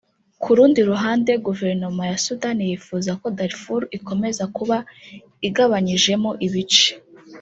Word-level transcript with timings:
Ku 0.41 0.49
rundi 0.57 0.79
ruhande 0.89 1.31
guverinoma 1.45 2.03
ya 2.11 2.17
Sudani 2.25 2.61
yifuza 2.69 3.11
ko 3.21 3.27
Darfour 3.37 3.81
ikomeza 3.97 4.43
kuba 4.55 4.77
igabanyijemo 5.47 6.31
ibice 6.47 6.87